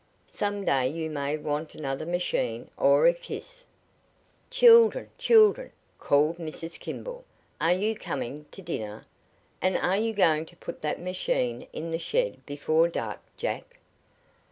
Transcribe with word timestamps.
Some 0.27 0.65
day 0.65 0.87
you 0.87 1.11
may 1.11 1.37
want 1.37 1.75
another 1.75 2.07
machine 2.07 2.71
or 2.75 3.05
a 3.05 3.13
kiss" 3.13 3.65
"Children, 4.59 5.11
children," 5.19 5.71
called 5.99 6.37
Mrs. 6.37 6.79
Kimball, 6.79 7.23
"are 7.61 7.73
you 7.75 7.93
coming 7.95 8.45
to 8.49 8.63
dinner? 8.63 9.05
And 9.61 9.77
are 9.77 9.97
you 9.97 10.13
going 10.15 10.47
to 10.47 10.55
put 10.55 10.81
that 10.81 10.99
machine 10.99 11.67
in 11.71 11.91
the 11.91 11.99
shed 11.99 12.43
before 12.47 12.87
dark, 12.87 13.19
Jack?" 13.37 13.77